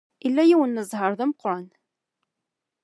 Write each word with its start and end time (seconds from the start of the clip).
Ila 0.25 0.43
yiwen 0.45 0.71
n 0.83 0.85
zzheṛ 0.87 1.11
d 1.17 1.19
ameqran. 1.25 1.67